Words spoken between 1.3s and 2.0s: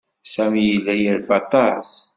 aṭas.